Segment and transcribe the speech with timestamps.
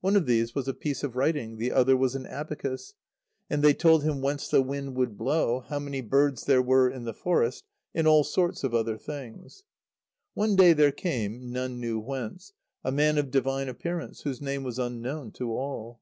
[0.00, 2.94] One of these was a piece of writing, the other was an abacus;
[3.48, 7.04] and they told him whence the wind would blow, how many birds there were in
[7.04, 7.62] the forest,
[7.94, 9.62] and all sorts of other things.
[10.34, 12.52] One day there came, none knew whence,
[12.82, 16.00] a man of divine appearance, whose name was unknown to all.